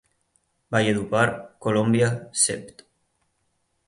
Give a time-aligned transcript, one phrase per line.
[0.75, 1.29] Valledupar,
[1.65, 2.09] Colombia,
[2.45, 2.81] Sept.